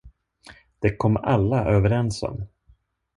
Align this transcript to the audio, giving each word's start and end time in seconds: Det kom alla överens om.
Det 0.79 0.97
kom 0.97 1.17
alla 1.17 1.65
överens 1.65 2.23
om. 2.23 2.45